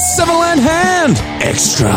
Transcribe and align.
It's 0.00 0.16
Sevenland 0.16 0.60
Hand 0.60 1.16
Extra. 1.42 1.90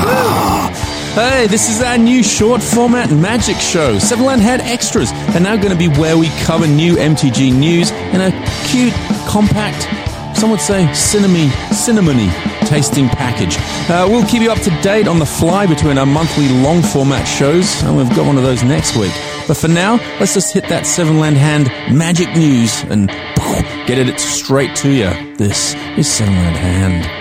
Hey, 1.13 1.45
this 1.45 1.69
is 1.69 1.83
our 1.83 1.99
new 1.99 2.23
short 2.23 2.59
format 2.63 3.11
magic 3.11 3.57
show. 3.57 3.97
Sevenland 3.97 4.39
Hand 4.39 4.63
Extras 4.63 5.11
are 5.35 5.39
now 5.39 5.55
going 5.55 5.69
to 5.69 5.77
be 5.77 5.87
where 5.87 6.17
we 6.17 6.29
cover 6.45 6.65
new 6.65 6.95
MTG 6.95 7.53
news 7.53 7.91
in 7.91 8.21
a 8.21 8.31
cute, 8.65 8.93
compact, 9.29 9.83
some 10.35 10.49
would 10.49 10.59
say 10.59 10.85
cinnamony, 10.87 11.49
cinnamony 11.69 12.31
tasting 12.65 13.07
package. 13.07 13.57
Uh, 13.87 14.07
we'll 14.09 14.25
keep 14.25 14.41
you 14.41 14.51
up 14.51 14.61
to 14.61 14.71
date 14.81 15.07
on 15.07 15.19
the 15.19 15.25
fly 15.27 15.67
between 15.67 15.99
our 15.99 16.07
monthly 16.07 16.49
long 16.49 16.81
format 16.81 17.27
shows, 17.27 17.83
and 17.83 17.95
we've 17.95 18.09
got 18.15 18.25
one 18.25 18.35
of 18.35 18.43
those 18.43 18.63
next 18.63 18.97
week. 18.97 19.13
But 19.47 19.57
for 19.57 19.67
now, 19.67 19.97
let's 20.19 20.33
just 20.33 20.51
hit 20.51 20.67
that 20.69 20.85
Sevenland 20.85 21.35
Hand 21.35 21.67
magic 21.95 22.35
news 22.35 22.81
and 22.85 23.09
get 23.85 23.99
it 23.99 24.19
straight 24.19 24.75
to 24.77 24.89
you. 24.89 25.35
This 25.35 25.75
is 25.99 26.07
Sevenland 26.07 26.55
Hand. 26.55 27.20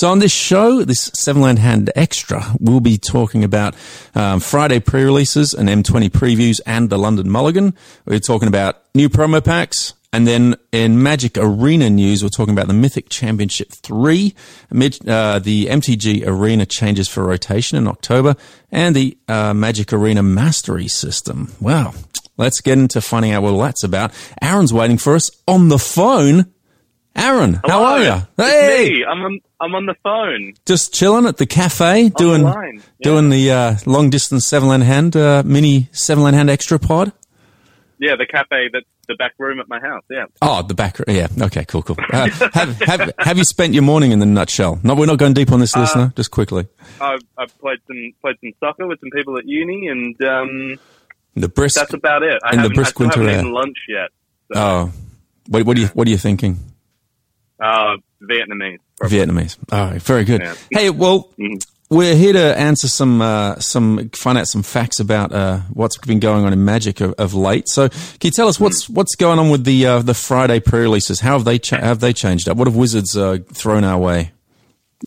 So 0.00 0.10
on 0.10 0.18
this 0.18 0.32
show, 0.32 0.82
this 0.82 1.10
Seven 1.12 1.42
Land 1.42 1.58
Hand 1.58 1.90
Extra, 1.94 2.54
we'll 2.58 2.80
be 2.80 2.96
talking 2.96 3.44
about 3.44 3.74
um, 4.14 4.40
Friday 4.40 4.80
pre-releases 4.80 5.52
and 5.52 5.68
M20 5.68 6.08
previews 6.08 6.58
and 6.64 6.88
the 6.88 6.96
London 6.96 7.28
Mulligan. 7.28 7.74
We're 8.06 8.18
talking 8.18 8.48
about 8.48 8.78
new 8.94 9.10
promo 9.10 9.44
packs. 9.44 9.92
And 10.10 10.26
then 10.26 10.56
in 10.72 11.02
Magic 11.02 11.36
Arena 11.36 11.90
news, 11.90 12.22
we're 12.22 12.30
talking 12.30 12.54
about 12.54 12.66
the 12.66 12.72
Mythic 12.72 13.10
Championship 13.10 13.72
3, 13.72 14.34
uh, 14.70 15.38
the 15.38 15.66
MTG 15.66 16.26
Arena 16.26 16.64
changes 16.64 17.06
for 17.06 17.22
rotation 17.22 17.76
in 17.76 17.86
October, 17.86 18.36
and 18.72 18.96
the 18.96 19.18
uh, 19.28 19.52
Magic 19.52 19.92
Arena 19.92 20.22
Mastery 20.22 20.88
system. 20.88 21.52
Wow. 21.60 21.92
Let's 22.38 22.62
get 22.62 22.78
into 22.78 23.02
finding 23.02 23.32
out 23.32 23.42
what 23.42 23.52
all 23.52 23.60
that's 23.60 23.84
about. 23.84 24.12
Aaron's 24.40 24.72
waiting 24.72 24.96
for 24.96 25.14
us 25.14 25.30
on 25.46 25.68
the 25.68 25.78
phone. 25.78 26.54
Aaron, 27.16 27.54
Hello. 27.64 27.72
how 27.72 27.84
are 27.84 28.02
you? 28.02 28.26
Hey, 28.36 28.90
me. 28.90 29.04
I'm 29.04 29.22
on, 29.22 29.40
I'm 29.60 29.74
on 29.74 29.86
the 29.86 29.94
phone. 30.02 30.54
Just 30.64 30.94
chilling 30.94 31.26
at 31.26 31.36
the 31.36 31.46
cafe, 31.46 32.08
doing 32.10 32.42
the 32.44 32.50
yeah. 32.74 32.80
doing 33.02 33.30
the 33.30 33.50
uh, 33.50 33.74
long 33.84 34.10
distance 34.10 34.46
seven 34.46 34.68
land 34.68 34.84
hand 34.84 35.16
uh, 35.16 35.42
mini 35.44 35.88
seven 35.92 36.22
land 36.24 36.36
hand 36.36 36.48
extra 36.48 36.78
pod. 36.78 37.12
Yeah, 37.98 38.14
the 38.16 38.26
cafe 38.26 38.70
that's 38.72 38.86
the 39.08 39.16
back 39.16 39.32
room 39.38 39.58
at 39.60 39.68
my 39.68 39.80
house. 39.80 40.04
Yeah. 40.08 40.26
Oh, 40.40 40.62
the 40.62 40.72
back. 40.72 40.98
Room 41.00 41.14
yeah. 41.14 41.26
Okay. 41.42 41.64
Cool. 41.66 41.82
Cool. 41.82 41.96
Uh, 42.12 42.30
have, 42.54 42.80
have 42.80 43.12
have 43.18 43.36
you 43.38 43.44
spent 43.44 43.74
your 43.74 43.82
morning 43.82 44.12
in 44.12 44.20
the 44.20 44.24
nutshell? 44.26 44.78
No, 44.82 44.94
we're 44.94 45.04
not 45.06 45.18
going 45.18 45.34
deep 45.34 45.52
on 45.52 45.60
this, 45.60 45.76
Uh, 45.76 45.80
listener. 45.80 46.12
Just 46.16 46.30
quickly. 46.30 46.66
I've, 47.00 47.20
I've 47.36 47.58
played 47.58 47.78
some 47.86 48.12
played 48.22 48.36
some 48.40 48.52
soccer 48.60 48.86
with 48.86 49.00
some 49.00 49.10
people 49.10 49.36
at 49.36 49.44
uni, 49.46 49.88
and 49.88 50.22
um, 50.22 50.78
The 51.34 51.48
brisk. 51.48 51.74
that's 51.76 51.92
about 51.92 52.22
it. 52.22 52.40
I 52.44 52.50
In 52.52 52.56
the 52.56 52.62
haven't, 52.62 52.74
brisk 52.76 52.92
I 52.92 52.92
still 52.92 53.06
haven't 53.10 53.20
winter 53.26 53.32
air. 53.34 53.40
eaten 53.40 53.52
lunch 53.52 53.76
yet. 53.88 54.10
So, 54.54 54.60
oh, 54.60 54.92
what 55.48 55.64
what 55.66 55.76
are 55.76 55.80
you 55.80 55.86
what 55.88 56.06
are 56.06 56.10
you 56.10 56.18
thinking? 56.18 56.56
Uh, 57.60 57.96
Vietnamese. 58.22 58.78
probably. 58.98 59.18
Vietnamese. 59.18 59.56
All 59.72 59.90
right. 59.92 60.02
Very 60.02 60.24
good. 60.24 60.42
Yeah. 60.42 60.54
Hey, 60.70 60.90
well. 60.90 61.30
Mhm. 61.38 61.60
We're 61.92 62.14
here 62.14 62.32
to 62.34 62.56
answer 62.56 62.86
some, 62.86 63.20
uh, 63.20 63.56
some, 63.56 64.10
find 64.10 64.38
out 64.38 64.46
some 64.46 64.62
facts 64.62 65.00
about 65.00 65.32
uh, 65.32 65.58
what's 65.72 65.98
been 65.98 66.20
going 66.20 66.44
on 66.44 66.52
in 66.52 66.64
Magic 66.64 67.00
of, 67.00 67.14
of 67.14 67.34
late. 67.34 67.68
So, 67.68 67.88
can 67.88 67.98
you 68.22 68.30
tell 68.30 68.46
us 68.46 68.60
what's 68.60 68.88
what's 68.88 69.16
going 69.16 69.40
on 69.40 69.50
with 69.50 69.64
the 69.64 69.86
uh, 69.86 69.98
the 70.00 70.14
Friday 70.14 70.60
pre-releases? 70.60 71.18
How 71.18 71.32
have 71.32 71.44
they 71.44 71.58
cha- 71.58 71.80
have 71.80 71.98
they 71.98 72.12
changed 72.12 72.48
up? 72.48 72.56
What 72.56 72.68
have 72.68 72.76
Wizards 72.76 73.16
uh, 73.16 73.38
thrown 73.52 73.82
our 73.82 73.98
way? 73.98 74.30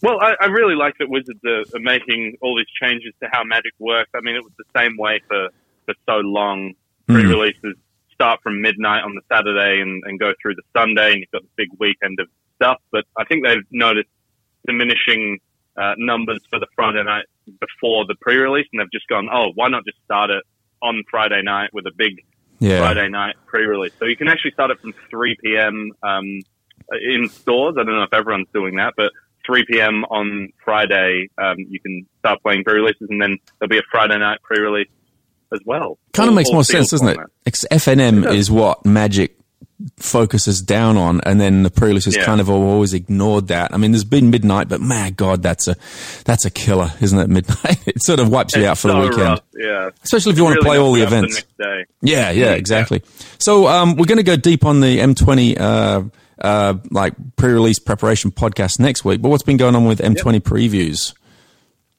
Well, 0.02 0.20
I, 0.20 0.34
I 0.42 0.48
really 0.48 0.76
like 0.76 0.96
that 1.00 1.08
Wizards 1.08 1.40
are, 1.46 1.62
are 1.74 1.80
making 1.80 2.36
all 2.42 2.54
these 2.58 2.66
changes 2.82 3.14
to 3.22 3.30
how 3.32 3.46
Magic 3.46 3.72
works. 3.80 4.10
I 4.14 4.20
mean, 4.20 4.36
it 4.36 4.44
was 4.44 4.52
the 4.58 4.66
same 4.78 4.98
way 4.98 5.22
for, 5.30 5.52
for 5.86 5.94
so 6.06 6.18
long. 6.18 6.74
Hmm. 7.08 7.14
Pre-releases 7.14 7.76
start 8.14 8.42
from 8.44 8.62
midnight 8.62 9.04
on 9.06 9.16
the 9.16 9.22
Saturday 9.34 9.80
and, 9.82 10.04
and 10.06 10.20
go 10.20 10.34
through 10.42 10.56
the 10.56 10.64
Sunday, 10.76 11.12
and 11.14 11.20
you've 11.22 11.32
got 11.32 11.44
the 11.44 11.50
big 11.56 11.70
weekend 11.80 12.20
of 12.20 12.28
stuff. 12.64 12.82
But 12.92 13.06
I 13.18 13.26
think 13.26 13.46
they've 13.46 13.64
noticed 13.72 14.10
diminishing 14.66 15.40
uh, 15.78 15.94
numbers 15.98 16.42
for 16.50 16.60
the 16.60 16.68
Friday 16.76 17.04
night 17.04 17.26
before 17.60 18.06
the 18.08 18.16
pre-release, 18.22 18.68
and 18.72 18.80
they've 18.82 18.92
just 18.92 19.08
gone, 19.08 19.28
oh, 19.32 19.52
why 19.56 19.68
not 19.70 19.84
just 19.86 19.98
start 20.06 20.30
it 20.30 20.44
on 20.82 21.04
Friday 21.10 21.42
night 21.44 21.70
with 21.74 21.86
a 21.86 21.92
big 21.98 22.24
Yeah. 22.60 22.80
Friday 22.80 23.10
night 23.10 23.36
pre-release. 23.46 23.94
So 24.00 24.06
you 24.06 24.16
can 24.16 24.28
actually 24.28 24.52
start 24.52 24.72
it 24.72 24.80
from 24.80 24.94
3 25.10 25.36
p.m. 25.44 25.92
Um, 26.02 26.40
in 27.02 27.30
stores. 27.30 27.76
I 27.78 27.84
don't 27.84 27.96
know 27.96 28.04
if 28.04 28.14
everyone's 28.14 28.48
doing 28.54 28.76
that, 28.76 28.94
but 28.96 29.12
3 29.46 29.66
p.m. 29.70 30.04
on 30.06 30.50
Friday, 30.64 31.30
um, 31.38 31.58
you 31.58 31.80
can 31.80 32.06
start 32.20 32.42
playing 32.42 32.64
pre-releases, 32.64 33.08
and 33.10 33.22
then 33.22 33.38
there'll 33.60 33.70
be 33.70 33.78
a 33.78 33.88
Friday 33.92 34.18
night 34.18 34.40
pre-release 34.44 34.88
as 35.54 35.60
well. 35.66 35.98
Kind 36.14 36.30
of 36.30 36.36
makes 36.36 36.52
more 36.52 36.64
sense, 36.64 36.92
doesn't 36.92 37.08
it? 37.08 37.18
FNM 37.46 38.24
does. 38.24 38.36
is 38.36 38.52
what 38.52 38.86
Magic 38.86 39.38
focuses 39.98 40.62
down 40.62 40.98
on, 40.98 41.20
and 41.26 41.40
then 41.42 41.64
the 41.64 41.70
pre-releases 41.72 42.16
Yeah. 42.16 42.26
kind 42.26 42.40
of 42.42 42.50
always 42.50 42.94
ignored 42.94 43.48
that. 43.50 43.74
I 43.74 43.78
mean, 43.78 43.92
there's 43.92 44.04
been 44.04 44.30
midnight, 44.30 44.70
but 44.70 44.80
my 44.82 45.10
God, 45.12 45.42
that's 45.44 45.68
a 45.68 45.76
that's 46.26 46.46
a 46.46 46.50
killer, 46.50 46.92
isn't 47.02 47.18
it? 47.20 47.30
Midnight, 47.34 47.88
it 47.88 48.02
sort 48.04 48.20
of 48.20 48.30
wipes 48.30 48.56
you 48.56 48.66
out 48.66 48.78
for 48.78 48.90
so 48.90 48.94
the 48.96 49.00
weekend. 49.02 49.22
rough, 49.22 49.42
Yeah. 49.58 49.90
Especially 50.04 50.32
if 50.32 50.38
you 50.38 50.44
want 50.44 50.56
to 50.58 50.62
play 50.66 50.78
all 50.78 50.94
the 50.94 51.02
events. 51.02 51.44
day. 51.60 51.86
Yeah, 52.02 52.32
yeah, 52.32 52.46
Yeah. 52.46 52.52
exactly. 52.54 53.02
So 53.40 53.68
um, 53.68 53.96
we're 53.96 54.06
going 54.06 54.18
to 54.18 54.24
go 54.24 54.36
deep 54.36 54.66
on 54.66 54.80
the 54.80 55.00
M20 55.00 55.60
uh, 55.60 56.04
uh, 56.40 56.74
like 56.92 57.14
pre-release 57.36 57.80
preparation 57.80 58.32
podcast 58.32 58.80
next 58.80 59.04
week. 59.06 59.22
But 59.22 59.30
what's 59.30 59.44
been 59.44 59.58
going 59.58 59.76
on 59.76 59.86
with 59.86 60.00
M20 60.00 60.40
previews? 60.42 61.14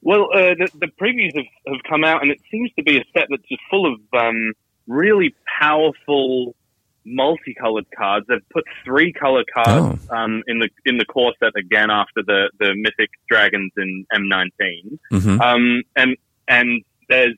Well, 0.01 0.27
uh, 0.33 0.53
the, 0.55 0.69
the 0.79 0.87
previews 1.01 1.35
have, 1.35 1.45
have 1.67 1.81
come 1.89 2.03
out, 2.03 2.21
and 2.21 2.29
it 2.31 2.39
seems 2.51 2.71
to 2.77 2.83
be 2.83 2.97
a 2.97 3.03
set 3.13 3.27
that's 3.29 3.41
just 3.49 3.61
full 3.71 3.91
of 3.91 3.99
um, 4.13 4.53
really 4.87 5.33
powerful 5.59 6.55
multicolored 7.05 7.85
cards. 7.97 8.25
They've 8.27 8.49
put 8.51 8.63
three 8.83 9.13
color 9.13 9.43
cards 9.53 10.01
um, 10.09 10.43
in 10.47 10.59
the 10.59 10.69
in 10.85 10.97
the 10.97 11.05
core 11.05 11.33
set 11.39 11.53
again 11.55 11.89
after 11.91 12.23
the 12.25 12.49
the 12.59 12.73
mythic 12.75 13.09
dragons 13.29 13.71
in 13.77 14.05
M19, 14.13 14.99
hmm 15.11 15.41
um, 15.41 15.83
and 15.95 16.17
and 16.47 16.83
there's 17.09 17.35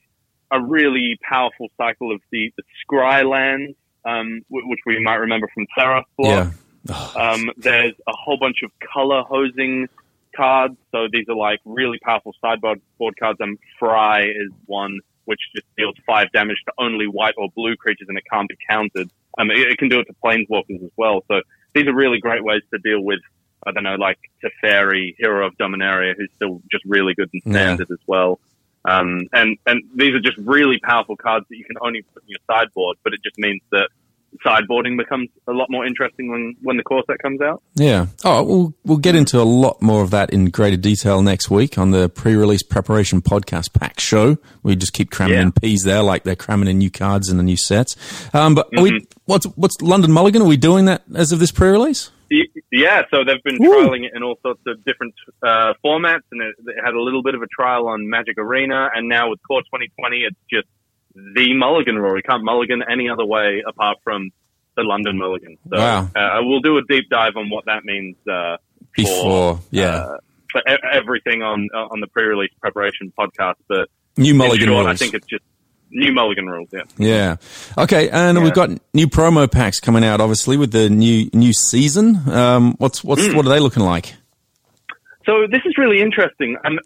a 0.51 0.61
really 0.61 1.17
powerful 1.27 1.67
cycle 1.77 2.13
of 2.13 2.22
the, 2.31 2.53
the 2.56 2.63
Scry 2.81 3.29
lands, 3.29 3.75
um, 4.06 4.41
wh- 4.47 4.66
which 4.67 4.79
we 4.85 5.01
might 5.03 5.16
remember 5.16 5.50
from 5.53 5.66
Theros 5.77 6.03
block. 6.17 6.53
Yeah. 6.88 7.22
Um, 7.22 7.51
there's 7.57 7.94
a 8.07 8.13
whole 8.13 8.38
bunch 8.38 8.59
of 8.63 8.72
color 8.94 9.23
hosing 9.23 9.89
cards. 10.35 10.77
So 10.94 11.07
these 11.11 11.25
are 11.27 11.35
like 11.35 11.59
really 11.66 12.00
powerful 12.00 12.33
sideboard 12.39 12.79
board 12.97 13.16
cards. 13.19 13.39
And 13.41 13.57
Fry 13.77 14.22
is 14.22 14.51
one 14.66 15.00
which 15.25 15.41
just 15.53 15.67
deals 15.77 15.95
five 16.06 16.31
damage 16.31 16.56
to 16.66 16.73
only 16.77 17.06
white 17.06 17.33
or 17.38 17.50
blue 17.53 17.75
creatures 17.75 18.07
and 18.07 18.17
it 18.17 18.23
can't 18.31 18.47
be 18.47 18.56
countered. 18.69 19.09
Um, 19.38 19.52
it, 19.52 19.59
it 19.59 19.78
can 19.78 19.90
do 19.90 20.00
it 20.00 20.06
to 20.06 20.16
planeswalkers 20.24 20.84
as 20.84 20.92
well. 20.98 21.24
So 21.28 21.42
these 21.74 21.88
are 21.88 21.94
really 21.94 22.20
great 22.20 22.44
ways 22.44 22.62
to 22.74 22.80
deal 22.80 23.02
with, 23.02 23.20
I 23.66 23.72
don't 23.72 23.84
know, 23.84 23.96
like 23.96 24.18
Teferi, 24.44 25.16
Hero 25.18 25.46
of 25.46 25.58
Dominaria, 25.58 26.16
who's 26.18 26.30
still 26.36 26.62
just 26.72 26.84
really 26.86 27.14
good 27.14 27.30
in 27.34 27.42
Yeah. 27.46 27.52
standard 27.52 27.92
as 27.92 28.00
well. 28.08 28.40
Um, 28.86 29.28
and, 29.34 29.58
and 29.66 29.84
these 29.96 30.14
are 30.16 30.20
just 30.20 30.38
really 30.38 30.80
powerful 30.80 31.18
cards 31.18 31.46
that 31.50 31.58
you 31.58 31.66
can 31.66 31.75
only 31.81 32.02
put 32.14 32.24
in 32.24 32.30
your 32.30 32.40
sideboard, 32.50 32.98
but 33.03 33.14
it 33.14 33.20
just 33.24 33.38
means 33.38 33.62
that 33.72 33.90
sideboarding 34.45 34.97
becomes 34.97 35.29
a 35.47 35.51
lot 35.51 35.67
more 35.69 35.85
interesting 35.85 36.29
when, 36.31 36.55
when 36.61 36.77
the 36.77 36.83
core 36.83 37.03
set 37.07 37.19
comes 37.19 37.41
out. 37.41 37.61
Yeah. 37.75 38.07
Oh, 38.23 38.43
we'll 38.43 38.73
we'll 38.85 38.97
get 38.97 39.15
into 39.15 39.39
a 39.39 39.43
lot 39.43 39.81
more 39.81 40.03
of 40.03 40.11
that 40.11 40.29
in 40.31 40.45
greater 40.49 40.77
detail 40.77 41.21
next 41.21 41.49
week 41.49 41.77
on 41.77 41.91
the 41.91 42.09
pre-release 42.09 42.63
preparation 42.63 43.21
podcast 43.21 43.73
pack 43.73 43.99
show. 43.99 44.38
We 44.63 44.75
just 44.75 44.93
keep 44.93 45.11
cramming 45.11 45.35
Yeah. 45.35 45.41
in 45.43 45.51
peas 45.51 45.83
there, 45.83 46.03
like 46.03 46.23
they're 46.23 46.35
cramming 46.35 46.67
in 46.69 46.77
new 46.77 46.91
cards 46.91 47.29
and 47.29 47.39
the 47.39 47.43
new 47.43 47.57
sets. 47.57 47.95
Um, 48.33 48.55
but 48.55 48.67
are 48.77 48.83
we 48.83 48.91
Mm-hmm. 48.91 49.19
what's 49.25 49.45
what's 49.55 49.81
London 49.81 50.11
Mulligan? 50.11 50.41
Are 50.41 50.45
we 50.45 50.57
doing 50.57 50.85
that 50.85 51.03
as 51.15 51.31
of 51.31 51.39
this 51.39 51.51
pre-release? 51.51 52.11
Yeah, 52.71 53.03
so 53.09 53.23
they've 53.25 53.41
been 53.44 53.57
Woo. 53.59 53.69
trialing 53.88 54.03
it 54.05 54.11
in 54.13 54.21
all 54.21 54.38
sorts 54.44 54.59
of 54.67 54.83
different 54.83 55.13
uh, 55.41 55.73
formats, 55.83 56.23
and 56.31 56.41
it, 56.41 56.55
it 56.67 56.75
had 56.83 56.94
a 56.94 57.01
little 57.01 57.23
bit 57.23 57.35
of 57.35 57.41
a 57.41 57.47
trial 57.47 57.88
on 57.88 58.09
Magic 58.09 58.38
Arena, 58.38 58.89
and 58.94 59.07
now 59.07 59.29
with 59.29 59.39
Core 59.47 59.61
2020, 59.61 60.17
it's 60.23 60.35
just 60.51 60.67
the 61.35 61.53
Mulligan 61.55 61.97
rule. 61.97 62.16
You 62.16 62.23
can't 62.23 62.44
mulligan 62.44 62.83
any 62.89 63.09
other 63.09 63.25
way 63.25 63.63
apart 63.67 63.97
from 64.03 64.31
the 64.75 64.83
London 64.83 65.17
Mulligan. 65.17 65.57
So 65.69 65.78
Wow. 65.78 66.09
uh, 66.16 66.39
we'll 66.41 66.59
do 66.59 66.78
a 66.78 66.81
deep 66.88 67.09
dive 67.09 67.35
on 67.35 67.50
what 67.50 67.66
that 67.66 67.83
means 67.83 68.16
uh, 68.29 68.57
Before, 68.95 69.59
yeah, 69.71 69.95
uh, 69.97 70.18
for 70.51 70.62
e- 70.69 70.77
everything 70.92 71.42
on 71.42 71.68
uh, 71.74 71.88
on 71.92 72.00
the 72.00 72.07
pre-release 72.07 72.51
preparation 72.62 73.12
podcast. 73.18 73.56
But 73.68 73.89
new 74.18 74.33
Mulligan 74.36 74.68
short, 74.68 74.86
I 74.86 74.89
rules. 74.89 75.00
think 75.00 75.13
it's 75.15 75.25
just 75.27 75.44
new 75.89 76.12
Mulligan 76.12 76.47
rules. 76.47 76.69
Yeah. 76.71 76.81
Yeah. 76.97 77.36
Okay, 77.77 78.09
and 78.09 78.38
Yeah. 78.38 78.44
we've 78.44 78.53
got 78.53 78.69
new 78.94 79.07
promo 79.07 79.51
packs 79.51 79.80
coming 79.80 80.03
out, 80.03 80.21
obviously, 80.21 80.57
with 80.57 80.71
the 80.71 80.89
new 80.89 81.30
new 81.33 81.53
season. 81.53 82.18
Um, 82.31 82.75
what's 82.77 83.03
what's 83.03 83.24
Mm. 83.27 83.36
what 83.36 83.45
are 83.45 83.50
they 83.50 83.59
looking 83.59 83.83
like? 83.83 84.13
So 85.25 85.47
this 85.50 85.62
is 85.65 85.77
really 85.77 86.01
interesting. 86.01 86.56
Um, 86.63 86.80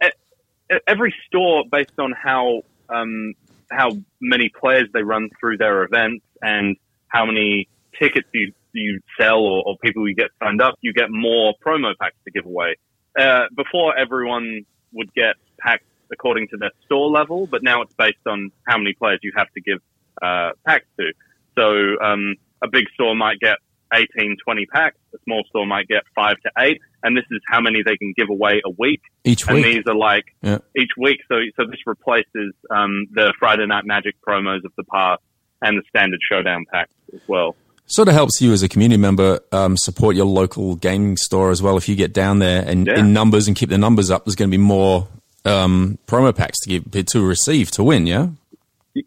every 0.88 1.14
store, 1.28 1.64
based 1.72 2.00
on 2.00 2.14
how 2.14 2.62
um, 2.90 3.34
how 3.72 3.92
many 4.20 4.50
players 4.50 4.88
they 4.94 5.04
run 5.04 5.30
through 5.40 5.58
their 5.58 5.84
events 5.84 6.26
and 6.42 6.78
how 7.08 7.26
many 7.26 7.68
tickets 8.00 8.28
you 8.34 8.54
you 8.74 9.02
sell 9.20 9.40
or, 9.40 9.64
or 9.66 9.78
people 9.78 10.08
you 10.08 10.16
get 10.16 10.30
signed 10.42 10.62
up, 10.62 10.76
you 10.82 10.94
get 10.94 11.10
more 11.10 11.54
promo 11.66 11.94
packs 12.00 12.16
to 12.24 12.32
give 12.32 12.46
away. 12.46 12.76
Uh, 13.20 13.44
before, 13.56 13.98
everyone 13.98 14.66
would 14.94 15.14
get 15.14 15.36
packs 15.60 15.84
according 16.12 16.48
to 16.50 16.58
their 16.58 16.72
store 16.86 17.10
level, 17.10 17.48
but 17.48 17.64
now 17.64 17.82
it's 17.82 17.94
based 17.96 18.26
on 18.26 18.50
how 18.68 18.78
many 18.78 18.94
players 18.94 19.20
you 19.24 19.32
have 19.36 19.52
to 19.54 19.62
give 19.62 19.80
uh, 20.22 20.52
packs 20.66 20.86
to. 20.98 21.12
So 21.58 22.02
um, 22.02 22.36
a 22.62 22.68
big 22.70 22.86
store 22.94 23.16
might 23.16 23.40
get 23.40 23.58
18, 23.94 24.38
20 24.44 24.66
packs. 24.68 24.98
A 25.14 25.18
small 25.26 25.44
store 25.50 25.66
might 25.66 25.88
get 25.88 26.04
five 26.16 26.36
to 26.46 26.52
eight, 26.60 26.80
and 27.04 27.16
this 27.18 27.26
is 27.32 27.40
how 27.48 27.60
many 27.62 27.82
they 27.84 27.98
can 27.98 28.14
give 28.18 28.30
away 28.30 28.62
a 28.66 28.70
week. 28.78 29.02
Each 29.24 29.46
And 29.48 29.58
week. 29.58 29.66
these 29.66 29.84
are 29.88 29.96
like 29.96 30.26
Yeah. 30.42 30.60
each 30.78 30.92
week. 30.98 31.20
So, 31.30 31.36
so 31.58 31.66
this 31.66 31.80
replaces 31.86 32.54
um, 32.70 33.08
the 33.14 33.34
Friday 33.40 33.66
Night 33.66 33.86
Magic 33.86 34.16
promos 34.28 34.64
of 34.66 34.72
the 34.78 34.84
past 34.84 35.22
and 35.62 35.78
the 35.78 35.84
standard 35.90 36.20
Showdown 36.30 36.66
packs 36.72 36.94
as 37.14 37.22
well. 37.28 37.56
Sort 37.88 38.08
of 38.08 38.14
helps 38.14 38.40
you 38.42 38.54
as 38.54 38.64
a 38.64 38.70
community 38.70 39.00
member 39.02 39.40
um, 39.52 39.76
support 39.76 40.16
your 40.16 40.26
local 40.26 40.76
gaming 40.76 41.18
store 41.18 41.52
as 41.52 41.62
well. 41.62 41.76
If 41.76 41.90
you 41.90 41.96
get 41.98 42.14
down 42.14 42.40
there 42.40 42.64
and 42.66 42.88
Yeah. 42.88 43.00
in 43.00 43.12
numbers 43.14 43.48
and 43.48 43.56
keep 43.58 43.70
the 43.70 43.78
numbers 43.78 44.10
up, 44.10 44.24
there's 44.26 44.36
going 44.36 44.50
to 44.50 44.58
be 44.58 44.62
more 44.64 45.08
um, 45.44 45.98
promo 46.08 46.34
packs 46.36 46.60
to 46.62 46.80
give 46.80 47.06
to 47.08 47.26
receive 47.26 47.70
to 47.72 47.84
win. 47.84 48.08
Yeah. 48.08 48.28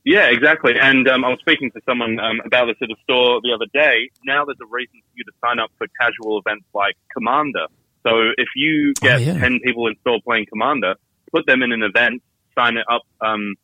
Yeah, 0.04 0.26
exactly. 0.30 0.74
And 0.80 1.08
um, 1.08 1.24
I 1.24 1.28
was 1.28 1.38
speaking 1.40 1.70
to 1.72 1.80
someone 1.86 2.18
um, 2.18 2.40
about 2.44 2.66
this 2.66 2.76
at 2.82 2.90
a 2.90 2.96
store 3.02 3.40
the 3.42 3.52
other 3.54 3.66
day. 3.72 4.10
Now 4.24 4.44
there's 4.44 4.58
a 4.62 4.66
reason 4.70 4.94
for 5.00 5.12
you 5.16 5.24
to 5.24 5.32
sign 5.44 5.58
up 5.58 5.70
for 5.78 5.86
casual 6.00 6.38
events 6.38 6.66
like 6.74 6.96
Commander. 7.12 7.66
So 8.06 8.30
if 8.36 8.48
you 8.56 8.94
get 8.94 9.16
Oh, 9.16 9.22
yeah. 9.22 9.38
10 9.38 9.60
people 9.64 9.86
in 9.88 9.96
store 10.00 10.20
playing 10.24 10.46
Commander, 10.46 10.94
put 11.32 11.46
them 11.46 11.62
in 11.62 11.72
an 11.72 11.82
event, 11.82 12.22
sign 12.56 12.76
it 12.76 12.86
up 12.90 13.02
um, 13.20 13.54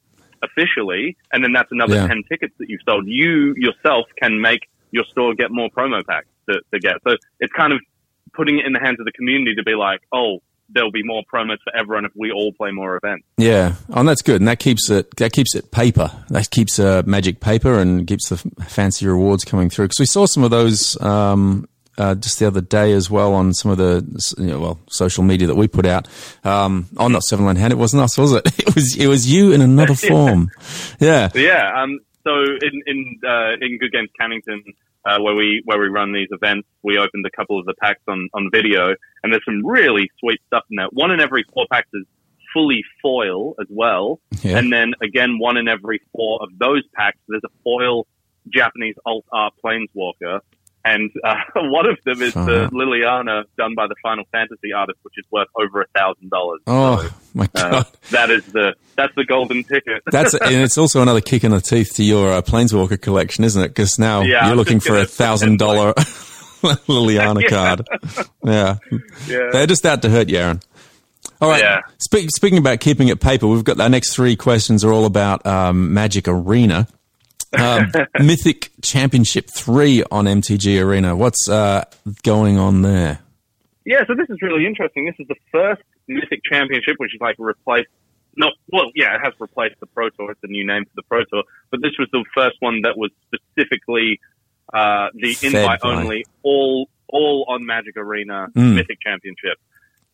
officially, 0.42 1.16
and 1.32 1.42
then 1.44 1.52
that's 1.52 1.70
another 1.72 1.94
Yeah. 1.96 2.06
10 2.08 2.22
tickets 2.28 2.54
that 2.58 2.68
you've 2.68 2.80
sold. 2.86 3.06
You 3.06 3.54
yourself 3.56 4.06
can 4.20 4.40
make 4.40 4.68
your 4.92 5.04
store 5.04 5.34
get 5.34 5.50
more 5.50 5.70
promo 5.70 6.04
packs 6.06 6.26
to, 6.48 6.60
to 6.72 6.78
get. 6.80 6.96
So 7.06 7.16
it's 7.38 7.52
kind 7.52 7.72
of 7.72 7.80
putting 8.34 8.58
it 8.58 8.66
in 8.66 8.72
the 8.72 8.80
hands 8.80 8.98
of 9.00 9.06
the 9.06 9.12
community 9.12 9.54
to 9.56 9.62
be 9.62 9.74
like, 9.74 10.00
oh, 10.12 10.40
there'll 10.72 10.90
be 10.90 11.02
more 11.02 11.22
promos 11.32 11.58
for 11.64 11.74
everyone 11.76 12.04
if 12.04 12.12
we 12.14 12.30
all 12.32 12.52
play 12.52 12.70
more 12.70 12.96
events. 12.96 13.26
Yeah, 13.36 13.74
oh, 13.90 14.00
and 14.00 14.08
that's 14.08 14.22
good, 14.22 14.40
and 14.40 14.48
that 14.48 14.58
keeps 14.58 14.90
it 14.90 15.14
that 15.16 15.32
keeps 15.32 15.54
it 15.54 15.70
paper. 15.70 16.10
That 16.28 16.50
keeps 16.50 16.78
uh, 16.78 17.02
magic 17.06 17.40
paper 17.40 17.78
and 17.78 18.06
keeps 18.06 18.28
the 18.28 18.36
f- 18.36 18.68
fancy 18.68 19.06
rewards 19.06 19.44
coming 19.44 19.70
through. 19.70 19.86
Because 19.86 20.00
we 20.00 20.06
saw 20.06 20.26
some 20.26 20.44
of 20.44 20.50
those 20.50 21.00
um, 21.02 21.68
uh, 21.98 22.14
just 22.14 22.38
the 22.38 22.46
other 22.46 22.60
day 22.60 22.92
as 22.92 23.10
well 23.10 23.34
on 23.34 23.52
some 23.52 23.70
of 23.70 23.78
the 23.78 24.34
you 24.38 24.46
know, 24.46 24.60
well 24.60 24.78
social 24.88 25.22
media 25.22 25.46
that 25.46 25.56
we 25.56 25.68
put 25.68 25.86
out. 25.86 26.08
Um, 26.44 26.88
oh, 26.96 27.08
not 27.08 27.22
Seven 27.24 27.44
Line 27.44 27.56
Hand. 27.56 27.72
It 27.72 27.76
wasn't 27.76 28.02
us, 28.02 28.16
was 28.16 28.32
it? 28.32 28.46
It 28.58 28.74
was 28.74 28.96
it 28.96 29.06
was 29.06 29.30
you 29.30 29.52
in 29.52 29.60
another 29.60 29.94
form. 30.08 30.50
Yeah, 30.98 31.28
Yeah. 31.34 31.70
Um, 31.82 32.00
so 32.24 32.32
in 32.32 32.82
in 32.86 33.20
uh, 33.26 33.52
in 33.60 33.78
Good 33.78 33.92
Games 33.92 34.10
Cannington, 34.20 34.62
uh, 35.04 35.18
where 35.20 35.34
we 35.34 35.62
where 35.64 35.78
we 35.80 35.88
run 35.88 36.12
these 36.12 36.28
events, 36.30 36.68
we 36.82 36.98
opened 36.98 37.24
a 37.26 37.30
couple 37.30 37.58
of 37.58 37.66
the 37.66 37.74
packs 37.74 38.02
on 38.08 38.28
on 38.34 38.50
video, 38.52 38.94
and 39.22 39.32
there's 39.32 39.44
some 39.44 39.64
really 39.66 40.10
sweet 40.18 40.40
stuff 40.46 40.64
in 40.70 40.76
there. 40.76 40.88
One 40.92 41.10
in 41.10 41.20
every 41.20 41.44
four 41.52 41.66
packs 41.70 41.88
is 41.94 42.04
fully 42.52 42.82
foil 43.00 43.54
as 43.60 43.66
well, 43.70 44.20
Yeah. 44.42 44.58
and 44.58 44.72
then 44.72 44.94
again 45.02 45.38
one 45.38 45.56
in 45.56 45.68
every 45.68 46.00
four 46.14 46.42
of 46.42 46.50
those 46.58 46.82
packs 46.94 47.18
there's 47.28 47.42
a 47.44 47.50
foil 47.62 48.06
Japanese 48.48 48.96
alt 49.06 49.24
art 49.32 49.54
planeswalker. 49.64 50.40
And 50.84 51.10
uh, 51.22 51.34
one 51.56 51.86
of 51.86 51.98
them 52.04 52.22
is 52.22 52.32
the 52.34 52.40
Uh-huh. 52.40 52.70
Liliana 52.72 53.44
done 53.58 53.74
by 53.76 53.86
the 53.86 53.94
Final 54.02 54.24
Fantasy 54.32 54.72
artist, 54.72 54.98
which 55.02 55.14
is 55.18 55.24
worth 55.30 55.48
over 55.54 55.82
a 55.82 55.86
thousand 55.98 56.30
dollars. 56.30 56.60
Oh 56.66 57.08
my 57.34 57.44
Uh, 57.54 57.70
god. 57.70 57.86
that 58.10 58.30
is 58.30 58.44
the 58.46 58.74
that's 58.96 59.14
the 59.14 59.24
golden 59.24 59.62
ticket. 59.64 60.02
That's 60.10 60.32
and 60.40 60.54
it's 60.56 60.78
also 60.78 61.02
another 61.02 61.20
kick 61.20 61.44
in 61.44 61.50
the 61.50 61.60
teeth 61.60 61.94
to 61.96 62.02
your 62.04 62.32
uh, 62.32 62.42
Planeswalker 62.42 63.00
collection, 63.00 63.44
isn't 63.44 63.62
it? 63.62 63.68
Because 63.68 63.98
now 63.98 64.22
Yeah, 64.22 64.42
you're 64.44 64.52
I'm 64.52 64.56
looking 64.56 64.80
for 64.80 64.96
a 64.96 65.04
thousand 65.04 65.58
dollar 65.58 65.92
Liliana 66.62 67.42
Yeah. 67.42 67.48
card. 67.48 67.88
Yeah. 68.44 68.76
yeah. 69.26 69.48
They're 69.52 69.66
just 69.66 69.84
out 69.86 70.02
to 70.02 70.10
hurt 70.10 70.28
you, 70.28 70.38
Aaron. 70.38 70.60
All 71.40 71.48
right. 71.48 71.62
Yeah. 71.62 71.80
Speak, 71.98 72.28
speaking 72.34 72.58
about 72.58 72.80
keeping 72.80 73.08
it 73.08 73.20
paper, 73.20 73.46
we've 73.46 73.64
got 73.64 73.80
our 73.80 73.88
next 73.88 74.14
three 74.14 74.36
questions 74.36 74.84
are 74.84 74.92
all 74.92 75.06
about 75.06 75.44
um, 75.46 75.92
Magic 75.94 76.28
Arena. 76.28 76.86
Um, 77.58 77.90
Mythic 78.24 78.70
Championship 78.82 79.48
3 79.50 80.04
on 80.10 80.26
MTG 80.26 80.82
Arena. 80.84 81.16
What's 81.16 81.48
uh, 81.48 81.84
going 82.22 82.58
on 82.58 82.82
there? 82.82 83.20
Yeah, 83.84 84.04
so 84.06 84.14
this 84.14 84.28
is 84.30 84.40
really 84.42 84.66
interesting. 84.66 85.06
This 85.06 85.16
is 85.18 85.26
the 85.28 85.36
first 85.50 85.82
Mythic 86.06 86.42
Championship, 86.44 86.94
which 86.98 87.14
is 87.14 87.20
like 87.20 87.36
replaced. 87.38 87.88
No, 88.36 88.46
well, 88.72 88.90
yeah, 88.94 89.16
it 89.16 89.20
has 89.24 89.34
replaced 89.40 89.80
the 89.80 89.86
Pro 89.86 90.08
Tour. 90.10 90.30
It's 90.30 90.40
a 90.44 90.46
new 90.46 90.64
name 90.66 90.84
for 90.84 90.92
the 90.94 91.02
Pro 91.02 91.24
Tour, 91.24 91.42
but 91.70 91.80
this 91.82 91.92
was 91.98 92.08
the 92.12 92.24
first 92.34 92.56
one 92.60 92.82
that 92.82 92.96
was 92.96 93.10
specifically 93.26 94.20
uh, 94.72 95.08
the 95.14 95.32
Fed 95.34 95.54
invite 95.54 95.80
by- 95.80 95.90
only, 95.94 96.24
all 96.42 96.88
all 97.08 97.44
on 97.48 97.66
Magic 97.66 97.96
Arena 97.96 98.46
Mm. 98.54 98.74
Mythic 98.76 99.00
Championship. 99.00 99.58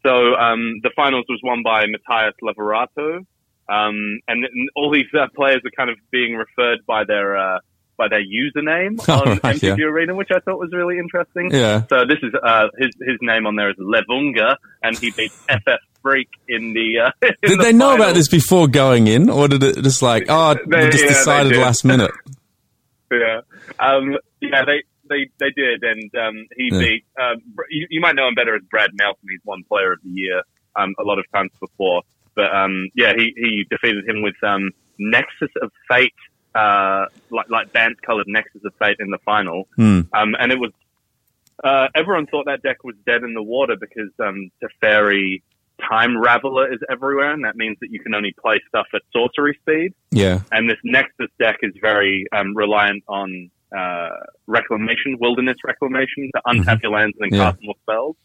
So 0.03 0.35
um, 0.37 0.81
the 0.83 0.91
finals 0.97 1.27
was 1.29 1.41
won 1.43 1.62
by 1.62 1.85
Matias 1.87 2.35
Leveratto, 2.43 3.27
um, 3.69 4.21
and, 4.29 4.45
and 4.45 4.71
all 4.77 4.91
these 4.91 5.07
uh, 5.15 5.27
players 5.35 5.63
are 5.65 5.71
kind 5.77 5.91
of 5.91 5.97
being 6.11 6.35
referred 6.37 6.85
by 6.87 7.05
their 7.05 7.37
uh, 7.37 7.59
by 7.97 8.09
their 8.09 8.23
username 8.23 8.99
on 9.09 9.39
right, 9.43 9.57
MTG 9.57 9.79
yeah. 9.79 9.85
Arena, 9.85 10.15
which 10.15 10.31
I 10.31 10.39
thought 10.41 10.59
was 10.59 10.71
really 10.73 10.99
interesting. 10.99 11.51
Yeah. 11.53 11.83
So 11.89 12.05
this 12.07 12.19
is 12.23 12.33
uh, 12.43 12.69
his 12.79 12.91
his 13.01 13.19
name 13.23 13.47
on 13.47 13.57
there 13.57 13.71
is 13.71 13.77
Levunga, 13.77 14.57
and 14.83 14.97
he 14.99 15.11
beat 15.11 15.33
FF 15.49 15.81
Freak 16.03 16.29
in 16.49 16.73
the. 16.75 17.01
Uh, 17.07 17.11
in 17.43 17.51
Did 17.51 17.59
the 17.59 17.63
they 17.65 17.73
know 17.73 17.95
about 17.95 18.15
this 18.15 18.29
before 18.29 18.69
going 18.69 19.07
in, 19.07 19.29
or 19.31 19.49
did 19.49 19.63
it 19.63 19.83
just 19.83 20.03
like, 20.03 20.27
oh, 20.29 20.55
They- 20.67 20.91
just 20.91 21.05
yeah, 21.05 21.09
decided 21.09 21.57
last 21.57 21.85
minute? 21.85 22.12
Yeah, 23.11 23.41
um, 23.79 24.17
yeah, 24.41 24.65
they 24.65 24.83
they 25.09 25.29
they 25.39 25.51
did, 25.51 25.83
and 25.85 26.11
um, 26.17 26.47
he 26.57 26.69
Yeah. 26.73 26.79
beat. 26.79 27.05
Um, 27.21 27.37
you, 27.71 27.87
you 27.91 28.01
might 28.01 28.15
know 28.17 28.27
him 28.29 28.35
better 28.35 28.57
as 28.57 28.62
Brad 28.71 28.91
Nelson. 28.95 29.29
He's 29.31 29.41
won 29.45 29.62
Player 29.69 29.93
of 29.93 30.01
the 30.03 30.11
Year 30.11 30.43
um, 30.75 30.93
a 30.99 31.05
lot 31.05 31.19
of 31.21 31.25
times 31.33 31.53
before, 31.61 32.03
but 32.37 32.55
um, 32.55 32.88
yeah, 32.94 33.12
he 33.17 33.33
he 33.37 33.67
defeated 33.69 34.09
him 34.09 34.23
with 34.23 34.37
um, 34.43 34.71
Nexus 34.99 35.50
of 35.61 35.73
Fate, 35.91 36.15
uh, 36.55 37.06
like 37.31 37.50
like 37.50 37.73
Bant 37.73 38.00
colored 38.03 38.29
Nexus 38.29 38.62
of 38.65 38.73
Fate 38.79 38.99
in 39.00 39.11
the 39.11 39.19
final. 39.25 39.67
Hmm. 39.77 40.03
Um, 40.12 40.37
and 40.38 40.53
it 40.53 40.61
was, 40.61 40.71
uh, 41.65 41.88
everyone 41.94 42.27
thought 42.27 42.47
that 42.47 42.62
deck 42.62 42.85
was 42.85 42.94
dead 43.05 43.23
in 43.25 43.35
the 43.35 43.43
water 43.43 43.77
because, 43.81 44.11
um, 44.21 44.50
Teferi 44.62 45.43
Time 45.91 46.15
Raveler 46.15 46.73
is 46.73 46.81
everywhere, 46.91 47.33
and 47.33 47.44
that 47.44 47.56
means 47.56 47.77
that 47.81 47.91
you 47.91 48.00
can 48.00 48.15
only 48.15 48.35
play 48.41 48.61
stuff 48.69 48.87
at 48.94 49.03
sorcery 49.12 49.59
speed. 49.61 49.93
Yeah. 50.11 50.41
And 50.53 50.71
this 50.71 50.79
Nexus 50.85 51.31
deck 51.38 51.59
is 51.62 51.75
very, 51.81 52.27
um, 52.33 52.56
reliant 52.56 53.05
on, 53.09 53.50
uh, 53.77 54.09
reclamation, 54.47 55.19
wilderness 55.21 55.59
reclamation 55.65 56.31
to 56.35 56.41
untap 56.47 56.83
your 56.83 56.93
lands 56.93 57.17
and 57.21 57.31
then 57.31 57.38
Yeah. 57.38 57.50
cast 57.50 57.62
more 57.62 57.75
spells. 57.83 58.17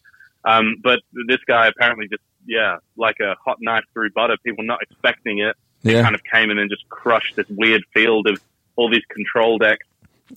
Um, 0.46 0.78
but 0.81 1.00
this 1.28 1.40
guy 1.46 1.68
apparently 1.68 2.08
just, 2.08 2.24
yeah, 2.46 2.78
like 2.98 3.18
a 3.22 3.36
hot 3.44 3.58
knife 3.62 3.84
through 3.94 4.12
butter, 4.12 4.36
people 4.44 4.64
not 4.64 4.82
expecting 4.82 5.40
it, 5.40 5.56
Yeah. 5.84 6.02
kind 6.04 6.16
of 6.16 6.22
came 6.24 6.50
in 6.50 6.58
and 6.60 6.70
just 6.70 6.88
crushed 6.90 7.36
this 7.36 7.48
weird 7.50 7.84
field 7.94 8.28
of 8.28 8.42
all 8.76 8.90
these 8.90 9.06
control 9.10 9.58
decks. 9.58 9.86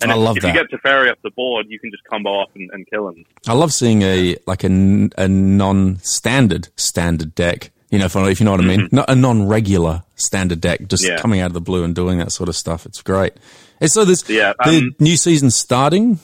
And 0.03 0.11
I 0.11 0.15
if, 0.17 0.21
love 0.21 0.37
if 0.39 0.43
that. 0.43 0.55
you 0.55 0.61
get 0.61 0.71
Teferi 0.71 1.11
off 1.11 1.19
the 1.23 1.31
board, 1.31 1.67
you 1.69 1.79
can 1.79 1.91
just 1.93 2.03
combo 2.05 2.31
off 2.31 2.51
and, 2.57 2.69
and 2.73 2.85
kill 2.91 3.09
him. 3.09 3.25
I 3.47 3.53
love 3.53 3.73
seeing 3.73 4.03
a 4.03 4.37
like 4.47 4.65
a, 4.65 5.09
a 5.17 5.29
non-standard 5.29 6.69
standard 6.77 7.35
deck. 7.35 7.71
You 7.91 7.99
know, 8.01 8.07
if, 8.07 8.17
if 8.17 8.41
you 8.41 8.45
know 8.45 8.51
what 8.51 8.61
I 8.61 8.65
mean, 8.65 8.89
not 8.91 9.09
a 9.09 9.15
non-regular 9.15 10.03
standard 10.17 10.61
deck, 10.61 10.89
just 10.89 11.05
Mm-hmm. 11.05 11.13
Yeah. 11.13 11.21
coming 11.21 11.41
out 11.41 11.47
of 11.47 11.53
the 11.55 11.61
blue 11.61 11.85
and 11.85 11.95
doing 11.95 12.19
that 12.19 12.33
sort 12.33 12.49
of 12.49 12.57
stuff. 12.57 12.87
It's 12.87 13.03
great. 13.03 13.35
And 13.81 13.89
so 13.91 14.05
there's 14.05 14.29
Yeah, 14.29 14.53
the 14.65 14.79
um, 14.79 14.97
new 14.99 15.17
season 15.17 15.51
starting. 15.53 16.19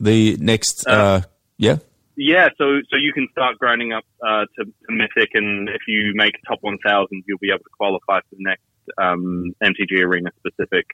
The 0.00 0.36
next, 0.38 0.84
uh, 0.88 1.20
yeah, 1.58 1.76
Yeah, 2.22 2.48
so 2.58 2.80
so 2.90 2.96
you 2.96 3.12
can 3.14 3.28
start 3.32 3.58
grinding 3.58 3.92
up 3.94 4.04
uh, 4.22 4.44
to, 4.58 4.64
to 4.66 4.90
Mythic, 4.90 5.30
and 5.32 5.68
if 5.70 5.80
you 5.88 6.12
make 6.14 6.34
top 6.46 6.58
1,000, 6.60 7.24
you'll 7.26 7.38
be 7.38 7.48
able 7.48 7.60
to 7.60 7.70
qualify 7.78 8.20
for 8.20 8.36
the 8.36 8.42
next 8.44 8.62
um, 8.98 9.54
MTG 9.64 10.00
Arena 10.04 10.30
specific 10.38 10.84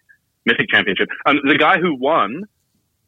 Mythic 0.45 0.69
Championship. 0.71 1.09
Um, 1.27 1.41
the 1.45 1.59
guy 1.59 1.79
who 1.81 1.97
won, 1.97 2.45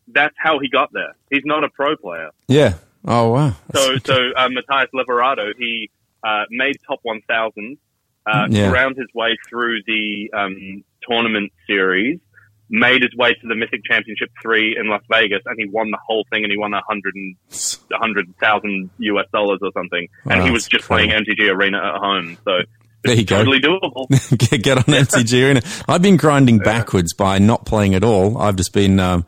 that's 0.08 0.34
how 0.36 0.58
he 0.58 0.68
got 0.68 0.90
there. 0.92 1.14
He's 1.30 1.44
not 1.44 1.62
a 1.62 1.68
pro 1.68 1.96
player. 1.96 2.30
yeah. 2.48 2.74
Oh 3.06 3.30
wow. 3.30 3.54
So 3.74 3.96
so 4.04 4.30
uh, 4.36 4.48
Matias 4.50 4.90
Leveratto, 4.92 5.52
he 5.56 5.88
uh, 6.24 6.42
made 6.50 6.76
top 6.88 6.98
1,000, 7.04 7.78
uh, 8.26 8.48
Yeah. 8.50 8.70
ground 8.70 8.96
his 8.98 9.06
way 9.14 9.36
through 9.48 9.78
the 9.86 10.30
um, 10.36 10.82
tournament 11.08 11.52
series, 11.68 12.18
made 12.70 13.02
his 13.02 13.14
way 13.16 13.34
to 13.34 13.48
the 13.48 13.54
Mythic 13.54 13.84
Championship 13.84 14.30
3 14.42 14.76
in 14.78 14.88
Las 14.88 15.02
Vegas, 15.10 15.42
and 15.46 15.56
he 15.58 15.66
won 15.66 15.90
the 15.90 15.98
whole 16.04 16.24
thing, 16.30 16.44
and 16.44 16.52
he 16.52 16.58
won 16.58 16.74
a 16.74 16.82
hundred 16.86 17.14
and 17.14 17.36
a 17.92 17.98
hundred 17.98 18.32
thousand 18.38 18.90
US 18.98 19.26
dollars 19.32 19.60
or 19.62 19.70
something, 19.72 20.08
and 20.26 20.42
he 20.42 20.50
was 20.50 20.66
just 20.66 20.86
playing 20.86 21.10
incredible. 21.10 21.44
MTG 21.44 21.56
Arena 21.56 21.78
at 21.78 22.00
home. 22.00 22.38
So 22.44 22.60
there 23.04 23.14
you 23.14 23.24
go. 23.24 23.38
totally 23.38 23.60
doable. 23.60 24.08
get, 24.50 24.62
get 24.62 24.78
on 24.78 24.84
MTG 24.84 25.44
Arena. 25.44 25.62
I've 25.86 26.02
been 26.02 26.16
grinding 26.16 26.58
backwards 26.58 27.14
by 27.14 27.38
not 27.38 27.64
playing 27.64 27.94
at 27.94 28.04
all. 28.04 28.38
I've 28.38 28.56
just 28.56 28.72
been, 28.72 28.98
um, 28.98 29.24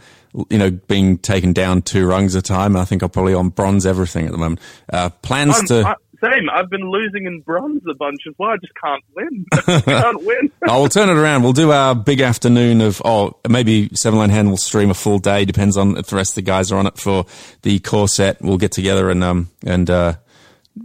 you 0.48 0.58
know, 0.58 0.70
being 0.70 1.18
taken 1.18 1.52
down 1.52 1.82
two 1.82 2.06
rungs 2.06 2.36
at 2.36 2.40
a 2.40 2.42
time. 2.42 2.76
I 2.76 2.84
think 2.84 3.02
I'm 3.02 3.10
probably 3.10 3.34
on 3.34 3.48
bronze 3.50 3.86
everything 3.86 4.26
at 4.26 4.32
the 4.32 4.38
moment. 4.38 4.60
Uh, 4.92 5.10
plans 5.22 5.58
I'm, 5.58 5.66
to. 5.66 5.88
I, 5.88 5.94
same. 6.20 6.48
I've 6.50 6.68
been 6.70 6.90
losing 6.90 7.26
in 7.26 7.40
bronze 7.40 7.82
a 7.90 7.94
bunch 7.94 8.20
as 8.28 8.34
well. 8.38 8.50
I 8.50 8.56
just 8.56 8.72
can't 8.82 9.02
win. 9.16 9.44
I 9.52 9.80
can't 10.02 10.24
win. 10.24 10.50
oh, 10.68 10.80
we'll 10.80 10.88
turn 10.88 11.08
it 11.08 11.16
around. 11.20 11.42
We'll 11.42 11.52
do 11.52 11.72
our 11.72 11.94
big 11.94 12.20
afternoon 12.20 12.80
of, 12.80 13.00
oh, 13.04 13.36
maybe 13.48 13.90
Seven 13.94 14.18
Line 14.18 14.30
Hand 14.30 14.50
will 14.50 14.56
stream 14.56 14.90
a 14.90 14.94
full 14.94 15.18
day. 15.18 15.44
Depends 15.44 15.76
on 15.76 15.96
if 15.96 16.06
the 16.06 16.16
rest 16.16 16.32
of 16.32 16.34
the 16.36 16.42
guys 16.42 16.70
are 16.72 16.78
on 16.78 16.86
it 16.86 16.98
for 16.98 17.26
the 17.62 17.78
core 17.80 18.08
set. 18.08 18.40
We'll 18.42 18.58
get 18.58 18.72
together 18.72 19.10
and, 19.10 19.22
um, 19.24 19.48
and, 19.66 19.88
uh, 19.90 20.14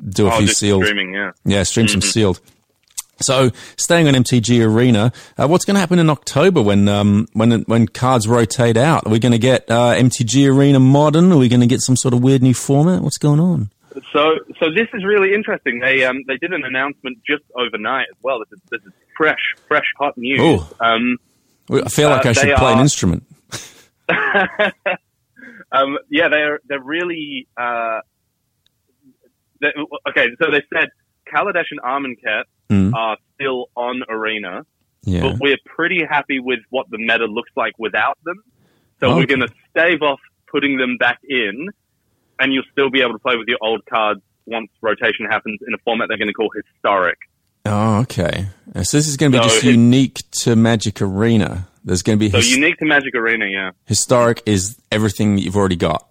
do 0.09 0.27
a 0.27 0.31
Oh, 0.33 0.37
few 0.39 0.47
sealed. 0.47 0.83
streaming. 0.83 1.13
Yeah. 1.13 1.31
Yeah, 1.45 1.63
stream 1.63 1.87
some 1.87 2.01
sealed. 2.01 2.39
So, 3.21 3.51
staying 3.77 4.09
on 4.09 4.13
MTG 4.13 4.61
Arena, 4.65 5.13
uh, 5.37 5.47
what's 5.47 5.63
going 5.63 5.75
to 5.75 5.79
happen 5.79 5.99
in 5.99 6.09
October 6.09 6.61
when 6.61 6.89
um, 6.89 7.27
when 7.31 7.61
when 7.61 7.87
cards 7.87 8.27
rotate 8.27 8.75
out? 8.75 9.05
Are 9.05 9.09
we 9.09 9.19
going 9.19 9.31
to 9.31 9.37
get 9.37 9.71
uh, 9.71 9.93
MTG 9.95 10.53
Arena 10.53 10.81
Modern? 10.81 11.31
Are 11.31 11.37
we 11.37 11.47
going 11.47 11.61
to 11.61 11.65
get 11.65 11.79
some 11.79 11.95
sort 11.95 12.13
of 12.13 12.21
weird 12.21 12.43
new 12.43 12.53
format? 12.53 13.01
What's 13.03 13.17
going 13.17 13.39
on? 13.39 13.69
So, 14.13 14.35
so 14.59 14.69
this 14.71 14.87
is 14.93 15.03
really 15.05 15.33
interesting. 15.33 15.79
They 15.79 16.03
um, 16.05 16.23
they 16.27 16.37
did 16.37 16.53
an 16.53 16.63
announcement 16.63 17.19
just 17.25 17.43
overnight 17.55 18.07
as 18.11 18.17
well. 18.21 18.39
This 18.39 18.59
is, 18.59 18.61
this 18.71 18.81
is 18.85 18.93
fresh, 19.17 19.55
fresh, 19.67 19.85
hot 19.97 20.17
news. 20.17 20.39
Ooh. 20.41 20.65
Um, 20.79 21.17
I 21.71 21.89
feel 21.89 22.09
like 22.09 22.25
uh, 22.25 22.29
I 22.29 22.33
should 22.33 22.55
play 22.57 22.73
an 22.73 22.79
instrument. 22.79 23.23
um, 25.71 25.97
yeah, 26.09 26.27
they're 26.29 26.59
they're 26.67 26.81
really 26.81 27.47
uh, 27.57 28.01
okay. 30.09 30.27
So 30.41 30.51
they 30.51 30.61
said 30.73 30.89
Kaladesh 31.33 31.65
and 31.71 31.81
Amonkhet 31.81 32.43
Mm. 32.71 32.95
are 32.95 33.17
still 33.35 33.69
on 33.75 34.01
Arena, 34.09 34.65
Yeah. 35.03 35.21
but 35.21 35.37
we're 35.39 35.59
pretty 35.65 36.03
happy 36.03 36.39
with 36.39 36.61
what 36.71 36.89
the 36.89 36.97
meta 36.97 37.25
looks 37.25 37.51
like 37.55 37.73
without 37.77 38.17
them. 38.23 38.41
So 38.99 39.05
Okay. 39.11 39.19
we're 39.19 39.25
going 39.27 39.41
to 39.47 39.53
stave 39.69 40.01
off 40.01 40.19
putting 40.47 40.77
them 40.77 40.97
back 40.97 41.19
in, 41.29 41.69
and 42.39 42.53
you'll 42.53 42.63
still 42.71 42.89
be 42.89 43.01
able 43.01 43.13
to 43.13 43.19
play 43.19 43.35
with 43.37 43.47
your 43.47 43.57
old 43.61 43.85
cards 43.85 44.21
once 44.45 44.69
rotation 44.81 45.25
happens 45.29 45.59
in 45.67 45.73
a 45.73 45.77
format 45.79 46.07
they're 46.07 46.17
going 46.17 46.27
to 46.27 46.33
call 46.33 46.49
historic. 46.55 47.17
Oh, 47.65 48.01
okay. 48.01 48.45
So 48.83 48.97
this 48.97 49.07
is 49.07 49.17
going 49.17 49.31
to 49.31 49.39
be 49.39 49.43
So 49.43 49.49
just 49.49 49.63
unique 49.65 50.21
to 50.43 50.55
Magic 50.55 51.01
Arena. 51.01 51.67
There's 51.83 52.03
going 52.03 52.19
to 52.19 52.23
be 52.23 52.29
So 52.29 52.37
his- 52.37 52.51
unique 52.55 52.77
to 52.77 52.85
Magic 52.85 53.15
Arena, 53.15 53.45
yeah. 53.47 53.71
historic 53.85 54.43
is 54.45 54.77
everything 54.91 55.35
that 55.35 55.41
you've 55.41 55.55
already 55.55 55.75
got. 55.75 56.07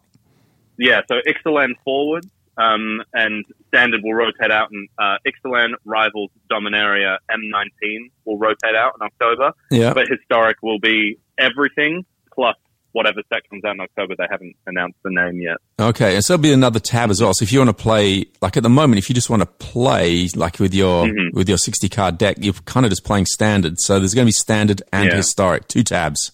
Yeah, 0.79 1.03
so 1.09 1.21
Ixalan 1.29 1.75
forwards, 1.85 2.27
um, 2.59 3.03
and 3.13 3.45
standard 3.69 4.01
will 4.03 4.15
rotate 4.15 4.51
out, 4.51 4.71
and 4.73 4.89
uh, 4.99 5.19
Ixalan 5.27 5.75
rivals 5.85 6.31
Dominaria 6.51 7.19
M19 7.31 8.11
will 8.25 8.39
rotate 8.39 8.75
out 8.75 8.95
in 9.01 9.07
October, 9.07 9.53
Yeah. 9.71 9.93
but 9.95 10.09
historic 10.09 10.57
will 10.63 10.81
be 10.81 11.19
everything 11.39 12.05
plus 12.33 12.57
whatever 12.95 13.21
set 13.33 13.47
comes 13.51 13.63
out 13.65 13.75
in 13.75 13.81
October. 13.81 14.15
They 14.17 14.25
haven't 14.31 14.57
announced 14.67 14.97
the 15.05 15.11
name 15.11 15.41
yet. 15.41 15.59
Okay, 15.79 16.15
and 16.15 16.25
so 16.25 16.33
there'll 16.33 16.43
be 16.43 16.53
another 16.53 16.81
tab 16.81 17.11
as 17.11 17.21
well. 17.21 17.35
So 17.35 17.43
if 17.43 17.53
you 17.53 17.59
want 17.59 17.69
to 17.77 17.83
play, 17.83 18.25
like 18.41 18.57
at 18.57 18.63
the 18.63 18.71
moment, 18.71 18.99
if 18.99 19.09
you 19.11 19.15
just 19.15 19.29
want 19.29 19.41
to 19.43 19.47
play, 19.47 20.29
like 20.35 20.59
with 20.59 20.73
your 20.75 21.05
Mhm. 21.07 21.35
with 21.35 21.49
your 21.49 21.59
sixty 21.59 21.89
card 21.89 22.17
deck, 22.17 22.37
you're 22.41 22.55
kind 22.65 22.87
of 22.87 22.91
just 22.91 23.05
playing 23.05 23.27
standard. 23.27 23.79
So 23.81 23.99
there's 23.99 24.15
going 24.15 24.25
to 24.25 24.29
be 24.29 24.33
standard 24.33 24.81
and 24.93 25.11
Yeah. 25.11 25.17
historic, 25.17 25.69
two 25.69 25.83
tabs. 25.85 26.33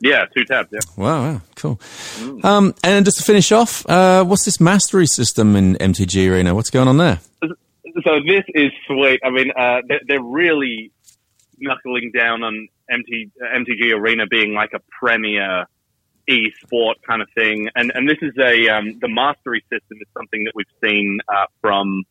Yeah, 0.00 0.24
two 0.36 0.44
tabs. 0.44 0.68
Yeah. 0.72 0.80
Wow, 0.96 1.22
wow 1.34 1.40
cool. 1.54 1.80
Um, 2.42 2.74
and 2.82 3.04
just 3.04 3.18
to 3.18 3.22
finish 3.22 3.52
off, 3.52 3.88
uh, 3.88 4.24
what's 4.24 4.44
this 4.44 4.60
mastery 4.60 5.06
system 5.06 5.54
in 5.54 5.76
MTG 5.76 6.28
Arena? 6.28 6.54
What's 6.56 6.70
going 6.70 6.88
on 6.88 6.96
there? 6.96 7.20
So 8.04 8.18
this 8.26 8.42
is 8.54 8.72
sweet. 8.86 9.20
I 9.22 9.30
mean, 9.30 9.50
uh, 9.56 9.82
they're, 9.86 10.00
they're 10.08 10.22
really 10.22 10.90
knuckling 11.58 12.10
down 12.12 12.42
on 12.42 12.68
MT, 12.92 13.30
MTG 13.42 13.94
Arena 13.94 14.26
being 14.26 14.52
like 14.54 14.70
a 14.74 14.80
premier 15.00 15.64
e-sport 16.28 16.98
kind 17.06 17.20
of 17.22 17.28
thing, 17.34 17.68
and 17.74 17.90
and 17.94 18.08
this 18.08 18.18
is 18.22 18.32
a 18.38 18.68
um, 18.68 18.98
the 19.00 19.08
mastery 19.08 19.62
system 19.72 19.98
is 20.00 20.06
something 20.16 20.44
that 20.44 20.52
we've 20.54 20.66
seen 20.84 21.18
uh, 21.28 21.46
from 21.60 22.04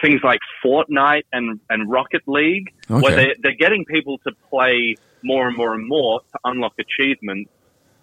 things 0.00 0.20
like 0.24 0.40
Fortnite 0.64 1.24
and 1.32 1.60
and 1.68 1.90
Rocket 1.90 2.22
League, 2.26 2.72
where 2.88 3.02
Okay. 3.02 3.14
they 3.16 3.34
they're 3.42 3.56
getting 3.58 3.84
people 3.84 4.18
to 4.26 4.32
play 4.50 4.96
more 5.22 5.46
and 5.48 5.56
more 5.56 5.74
and 5.74 5.86
more 5.86 6.20
to 6.20 6.38
unlock 6.44 6.72
achievements 6.78 7.50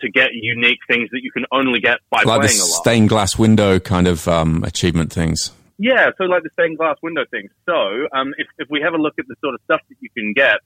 to 0.01 0.09
get 0.11 0.29
unique 0.33 0.79
things 0.87 1.09
that 1.11 1.21
you 1.23 1.31
can 1.31 1.45
only 1.51 1.79
get 1.79 1.99
by 2.09 2.17
Like 2.23 2.41
the 2.41 2.47
playing 2.47 2.59
a 2.59 2.63
lot. 2.63 2.81
stained 2.83 3.09
glass 3.09 3.37
window 3.39 3.79
kind 3.79 4.07
of 4.07 4.27
um, 4.27 4.63
achievement 4.65 5.11
things. 5.13 5.51
Yeah, 5.77 6.09
so 6.17 6.25
like 6.25 6.43
the 6.43 6.49
stained 6.53 6.77
glass 6.77 6.97
window 7.01 7.23
thing. 7.31 7.47
So, 7.65 8.07
um, 8.13 8.33
if, 8.37 8.47
if 8.57 8.67
we 8.69 8.81
have 8.81 8.93
a 8.93 8.97
look 8.97 9.13
at 9.19 9.25
the 9.27 9.35
sort 9.41 9.55
of 9.55 9.61
stuff 9.63 9.81
that 9.89 9.95
you 10.01 10.09
can 10.15 10.33
get, 10.33 10.57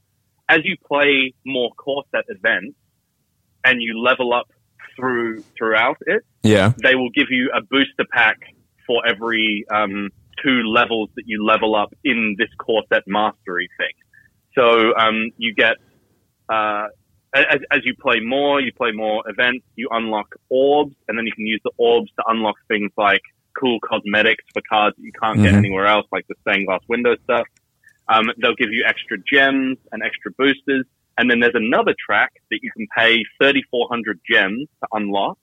as 0.50 0.60
you 0.66 0.76
play 0.86 1.34
more 1.46 1.70
core 1.76 2.04
set 2.12 2.26
events 2.28 2.76
and 3.64 3.82
you 3.82 4.02
level 4.02 4.34
up 4.34 4.48
through 4.96 5.44
throughout 5.58 5.98
it, 6.08 6.24
Yeah. 6.44 6.74
they 6.84 6.96
will 6.96 7.12
give 7.12 7.28
you 7.30 7.52
a 7.54 7.62
booster 7.62 8.06
pack 8.12 8.38
for 8.88 9.06
every 9.08 9.66
um, 9.72 10.10
two 10.44 10.64
levels 10.64 11.10
that 11.16 11.24
you 11.28 11.46
level 11.46 11.76
up 11.76 11.94
in 12.04 12.36
this 12.38 12.50
core 12.58 12.84
set 12.92 13.04
mastery 13.08 13.70
thing. 13.78 13.94
So 14.56 14.96
um, 14.98 15.30
you 15.38 15.54
get 15.54 15.76
uh, 16.50 16.88
as, 17.34 17.60
as 17.70 17.82
you 17.86 17.94
play 18.02 18.20
more, 18.20 18.60
you 18.60 18.72
play 18.74 18.92
more 18.92 19.24
events, 19.30 19.64
you 19.76 19.88
unlock 19.92 20.34
orbs, 20.50 20.96
and 21.08 21.16
then 21.18 21.28
you 21.28 21.32
can 21.32 21.46
use 21.46 21.62
the 21.64 21.72
orbs 21.78 22.10
to 22.18 22.24
unlock 22.28 22.56
things 22.68 22.92
like 22.98 23.22
cool 23.60 23.80
cosmetics 23.82 24.44
for 24.54 24.62
cards 24.68 24.96
that 24.98 25.04
you 25.04 25.12
can't 25.22 25.42
get 25.44 25.54
Mhm. 25.54 25.58
anywhere 25.58 25.86
else, 25.86 26.08
like 26.12 26.26
the 26.28 26.36
stained 26.42 26.66
glass 26.66 26.82
window 26.88 27.16
stuff. 27.24 27.46
Um, 28.10 28.32
they'll 28.42 28.56
give 28.56 28.72
you 28.72 28.84
extra 28.88 29.18
gems 29.32 29.78
and 29.92 30.04
extra 30.04 30.32
boosters. 30.38 30.86
And 31.18 31.30
then 31.30 31.40
there's 31.40 31.56
another 31.56 31.94
track 32.04 32.32
that 32.50 32.60
you 32.62 32.72
can 32.72 32.88
pay 32.98 33.24
3,400 33.42 34.20
gems 34.30 34.68
to 34.82 34.88
unlock 34.94 35.38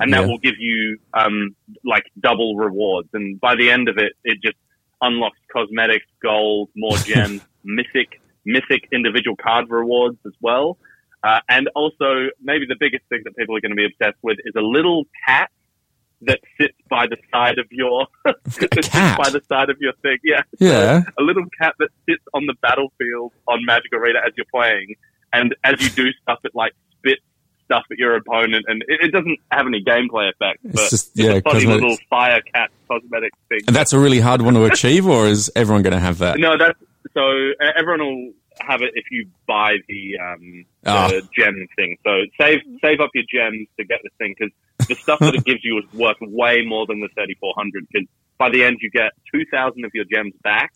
and 0.00 0.12
that 0.12 0.22
Yeah. 0.22 0.26
will 0.26 0.38
give 0.38 0.58
you 0.58 0.98
um, 1.14 1.56
like 1.84 2.04
double 2.20 2.56
rewards. 2.56 3.08
And 3.12 3.40
by 3.40 3.54
the 3.54 3.70
end 3.70 3.88
of 3.88 3.98
it, 3.98 4.12
it 4.24 4.38
just 4.42 4.56
unlocks 5.00 5.38
cosmetics, 5.52 6.06
gold, 6.22 6.70
more 6.76 6.96
gems, 7.06 7.40
mythic, 7.64 8.20
mythic 8.44 8.88
individual 8.92 9.36
card 9.36 9.70
rewards 9.70 10.18
as 10.26 10.32
well. 10.40 10.78
Uh, 11.24 11.40
and 11.48 11.68
also, 11.76 12.28
maybe 12.42 12.66
the 12.66 12.76
biggest 12.78 13.04
thing 13.08 13.20
that 13.24 13.36
people 13.36 13.56
are 13.56 13.60
going 13.60 13.70
to 13.70 13.76
be 13.76 13.86
obsessed 13.86 14.18
with 14.22 14.38
is 14.44 14.54
a 14.56 14.60
little 14.60 15.04
cat 15.26 15.50
that 16.22 16.40
sits 16.60 16.74
by 16.88 17.06
the 17.06 17.16
side 17.32 17.58
of 17.58 17.66
your 17.70 18.06
that 18.24 18.36
sits 18.50 18.88
cat? 18.88 19.18
by 19.18 19.28
the 19.30 19.40
side 19.48 19.70
of 19.70 19.76
your 19.80 19.92
thing. 20.02 20.18
Yeah, 20.24 20.42
Yeah. 20.60 21.02
a 21.18 21.22
little 21.22 21.44
cat 21.60 21.74
that 21.78 21.88
sits 22.08 22.22
on 22.34 22.46
the 22.46 22.54
battlefield 22.62 23.32
on 23.48 23.64
Magic 23.64 23.92
Arena 23.92 24.20
as 24.26 24.32
you're 24.36 24.46
playing, 24.52 24.94
and 25.32 25.54
as 25.64 25.80
you 25.82 25.90
do 25.90 26.10
stuff, 26.22 26.38
it 26.44 26.52
like 26.54 26.72
spits 26.98 27.22
stuff 27.64 27.84
at 27.90 27.98
your 27.98 28.16
opponent, 28.16 28.64
and 28.68 28.82
it, 28.88 29.00
it 29.06 29.12
doesn't 29.12 29.38
have 29.50 29.66
any 29.66 29.82
gameplay 29.82 30.30
effect, 30.30 30.58
It's 30.64 30.74
but 30.74 30.90
just- 30.90 31.18
it's 31.18 31.28
a 31.28 31.40
funny 31.42 31.42
cosmetics. 31.42 31.82
little 31.82 31.96
fire 32.10 32.40
cat 32.54 32.70
cosmetic 32.88 33.32
thing. 33.48 33.60
And 33.66 33.74
that's 33.74 33.92
a 33.92 33.98
really 33.98 34.20
hard 34.20 34.42
one 34.42 34.54
to 34.54 34.64
achieve, 34.64 35.06
or 35.06 35.26
is 35.26 35.50
everyone 35.56 35.82
going 35.82 35.92
to 35.94 36.00
have 36.00 36.18
that? 36.18 36.38
No, 36.38 36.56
that's 36.58 36.78
so 37.14 37.22
everyone 37.76 38.00
will 38.00 38.32
have 38.60 38.82
it 38.82 38.92
if 38.94 39.04
you 39.10 39.26
buy 39.48 39.76
the 39.88 40.18
um, 40.18 40.64
the 40.82 40.90
Ah. 40.90 41.10
gem 41.36 41.66
thing. 41.76 41.96
So 42.04 42.10
save 42.40 42.60
save 42.82 43.00
up 43.00 43.10
your 43.14 43.24
gems 43.32 43.66
to 43.78 43.84
get 43.84 44.00
this 44.02 44.12
thing 44.18 44.34
because 44.38 44.52
the 44.88 44.94
stuff 44.94 45.18
that 45.20 45.34
it 45.34 45.44
gives 45.44 45.64
you 45.64 45.78
is 45.78 45.84
worth 45.92 46.16
way 46.20 46.64
more 46.64 46.86
than 46.86 47.00
the 47.00 47.08
thirty 47.16 47.34
four 47.40 47.54
hundred. 47.56 47.86
Because 47.90 48.08
by 48.38 48.50
the 48.50 48.64
end, 48.64 48.78
you 48.80 48.90
get 48.90 49.12
two 49.32 49.44
thousand 49.50 49.84
of 49.84 49.90
your 49.94 50.04
gems 50.04 50.34
back 50.42 50.72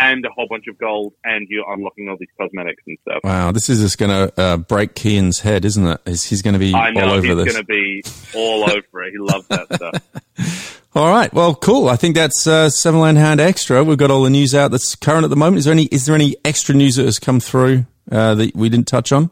and 0.00 0.24
a 0.24 0.30
whole 0.30 0.46
bunch 0.48 0.66
of 0.66 0.78
gold, 0.78 1.12
and 1.24 1.46
you're 1.50 1.70
unlocking 1.70 2.08
all 2.08 2.16
these 2.18 2.30
cosmetics 2.40 2.82
and 2.86 2.98
stuff. 3.02 3.20
Wow, 3.22 3.52
this 3.52 3.68
is 3.68 3.80
just 3.80 3.98
going 3.98 4.10
to 4.10 4.40
uh, 4.40 4.56
break 4.56 4.94
Kean's 4.94 5.40
head, 5.40 5.64
isn't 5.64 5.86
it? 5.86 6.00
Is 6.06 6.24
He's 6.24 6.42
going 6.42 6.54
to 6.54 6.58
be 6.58 6.74
I 6.74 6.90
know 6.90 7.02
all 7.02 7.10
over 7.12 7.26
he's 7.26 7.36
this. 7.36 7.44
He's 7.44 7.54
going 7.54 7.66
to 7.66 7.72
be 7.72 8.02
all 8.34 8.64
over 8.64 9.02
it. 9.02 9.12
He 9.12 9.18
loves 9.18 9.46
that 9.48 9.74
stuff. 9.74 10.82
All 10.94 11.08
right, 11.08 11.32
well, 11.32 11.54
cool. 11.54 11.88
I 11.88 11.96
think 11.96 12.16
that's 12.16 12.46
uh, 12.46 12.70
Seven 12.70 13.00
Land 13.00 13.18
Hand 13.18 13.40
Extra. 13.40 13.84
We've 13.84 13.98
got 13.98 14.10
all 14.10 14.22
the 14.22 14.30
news 14.30 14.54
out 14.54 14.70
that's 14.70 14.96
current 14.96 15.24
at 15.24 15.30
the 15.30 15.36
moment. 15.36 15.58
Is 15.58 15.66
there 15.66 15.72
any? 15.72 15.84
Is 15.84 16.06
there 16.06 16.14
any 16.14 16.34
extra 16.44 16.74
news 16.74 16.96
that 16.96 17.04
has 17.04 17.18
come 17.18 17.38
through 17.38 17.84
uh, 18.10 18.34
that 18.36 18.56
we 18.56 18.68
didn't 18.70 18.88
touch 18.88 19.12
on? 19.12 19.30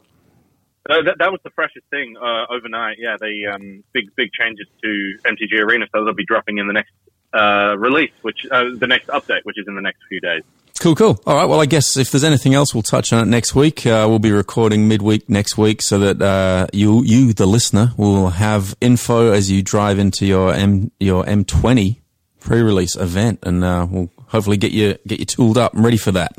Uh, 0.89 1.03
that, 1.03 1.17
that 1.19 1.31
was 1.31 1.39
the 1.43 1.51
freshest 1.51 1.85
thing 1.91 2.15
uh, 2.17 2.45
overnight. 2.49 2.97
Yeah, 2.99 3.15
the 3.19 3.53
um, 3.53 3.83
big 3.93 4.15
big 4.15 4.31
changes 4.31 4.67
to 4.81 5.17
MTG 5.23 5.61
Arena, 5.61 5.85
so 5.93 6.03
they'll 6.03 6.13
be 6.13 6.25
dropping 6.25 6.57
in 6.57 6.67
the 6.67 6.73
next 6.73 6.91
uh, 7.33 7.77
release, 7.77 8.11
which 8.23 8.45
uh, 8.49 8.65
the 8.75 8.87
next 8.87 9.07
update, 9.07 9.41
which 9.43 9.59
is 9.59 9.65
in 9.67 9.75
the 9.75 9.81
next 9.81 9.99
few 10.09 10.19
days. 10.19 10.43
Cool, 10.79 10.95
cool. 10.95 11.21
All 11.25 11.35
right. 11.35 11.45
Well, 11.45 11.59
I 11.59 11.65
guess 11.65 11.97
if 11.97 12.09
there's 12.09 12.23
anything 12.23 12.53
else, 12.53 12.73
we'll 12.73 12.83
touch 12.83 13.11
on 13.11 13.21
it 13.21 13.29
next 13.29 13.53
week. 13.53 13.85
Uh, 13.85 14.05
we'll 14.07 14.17
be 14.17 14.31
recording 14.31 14.87
midweek 14.87 15.29
next 15.29 15.57
week, 15.57 15.81
so 15.81 15.99
that 15.99 16.21
uh, 16.21 16.67
you, 16.71 17.03
you, 17.03 17.33
the 17.33 17.45
listener, 17.45 17.91
will 17.97 18.29
have 18.29 18.75
info 18.79 19.31
as 19.31 19.51
you 19.51 19.61
drive 19.61 19.99
into 19.99 20.25
your 20.25 20.53
M 20.53 20.91
your 20.99 21.23
M20 21.25 21.97
pre-release 22.39 22.95
event, 22.95 23.39
and 23.43 23.63
uh, 23.63 23.85
we'll 23.89 24.09
hopefully 24.27 24.57
get 24.57 24.71
you 24.71 24.97
get 25.05 25.19
you 25.19 25.25
tooled 25.25 25.57
up 25.57 25.73
and 25.73 25.83
ready 25.83 25.97
for 25.97 26.13
that. 26.13 26.31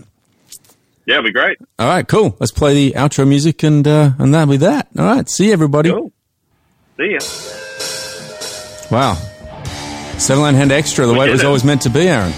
Yeah, 1.06 1.14
it'll 1.18 1.24
be 1.24 1.32
great. 1.32 1.58
All 1.78 1.88
right, 1.88 2.06
cool. 2.06 2.36
Let's 2.38 2.52
play 2.52 2.74
the 2.74 2.92
outro 2.96 3.26
music, 3.26 3.62
and 3.62 3.86
uh, 3.86 4.12
and 4.18 4.32
that'll 4.34 4.50
be 4.50 4.58
that. 4.58 4.88
All 4.98 5.04
right. 5.06 5.28
See 5.28 5.46
you, 5.48 5.52
everybody. 5.52 5.90
Cool. 5.90 6.12
See 6.98 7.12
ya. 7.12 7.18
Wow. 8.90 9.14
Seven 10.18 10.54
hand 10.54 10.72
extra, 10.72 11.06
the 11.06 11.12
We 11.14 11.18
way 11.20 11.28
it 11.28 11.32
was 11.32 11.42
it. 11.42 11.46
always 11.46 11.64
meant 11.64 11.82
to 11.82 11.90
be, 11.90 12.08
Aaron. 12.08 12.32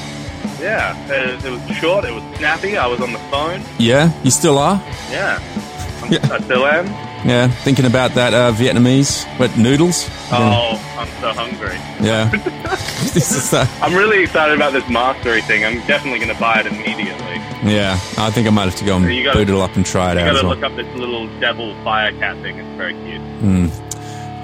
Yeah, 0.61 0.97
it, 1.11 1.45
it 1.45 1.50
was 1.50 1.76
short. 1.78 2.04
It 2.04 2.12
was 2.14 2.23
snappy. 2.38 2.76
I 2.76 2.87
was 2.87 3.00
on 3.00 3.12
the 3.12 3.19
phone. 3.31 3.62
Yeah, 3.78 4.12
you 4.23 4.31
still 4.31 4.59
are. 4.59 4.76
Yeah, 5.11 5.40
I'm, 6.02 6.12
Yeah. 6.12 6.28
I 6.31 6.38
still 6.40 6.64
am. 6.66 6.87
Yeah, 7.26 7.49
thinking 7.49 7.85
about 7.87 8.14
that 8.14 8.33
uh, 8.35 8.52
Vietnamese 8.52 9.26
wet 9.38 9.57
noodles. 9.59 10.09
Oh, 10.31 10.76
I'm 11.02 11.21
so 11.21 11.32
hungry. 11.32 11.76
Yeah. 12.00 12.30
I'm 13.82 13.94
really 13.94 14.23
excited 14.23 14.54
about 14.56 14.73
this 14.73 14.88
mastery 14.88 15.42
thing. 15.42 15.64
I'm 15.64 15.85
definitely 15.87 16.18
going 16.21 16.35
to 16.35 16.40
buy 16.40 16.61
it 16.61 16.66
immediately. 16.66 17.37
yeah, 17.71 17.99
I 18.18 18.30
think 18.30 18.47
I 18.47 18.50
might 18.50 18.64
have 18.64 18.76
to 18.76 18.85
go 18.85 18.97
and 18.97 19.12
You 19.14 19.25
gotta- 19.25 19.38
boot 19.38 19.49
it 19.50 19.54
up 19.56 19.75
and 19.76 19.85
try 19.85 20.12
it 20.12 20.14
You 20.14 20.21
out 20.21 20.25
got 20.26 20.35
as 20.35 20.40
to 20.40 20.47
well. 20.47 20.56
look 20.56 20.64
up 20.64 20.76
this 20.76 20.97
little 20.99 21.26
devil 21.40 21.75
fire 21.85 22.12
cat 22.12 22.37
thing. 22.42 22.59
It's 22.59 22.76
very 22.76 22.94
cute. 23.04 23.21
Hmm. 23.40 23.66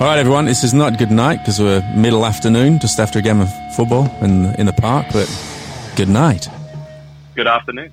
All 0.01 0.07
right, 0.07 0.19
everyone. 0.19 0.45
This 0.45 0.63
is 0.63 0.73
not 0.75 0.97
good 0.99 1.11
night 1.11 1.39
because 1.39 1.59
we're 1.61 1.83
middle 1.97 2.25
afternoon, 2.25 2.79
just 2.79 3.01
after 3.01 3.19
a 3.19 3.23
game 3.23 3.41
of 3.41 3.51
football 3.75 4.07
in 4.23 4.55
in 4.57 4.67
the 4.67 4.73
park. 4.73 5.07
But 5.13 5.29
good 5.97 6.09
night. 6.09 6.49
Good 7.35 7.47
afternoon. 7.49 7.91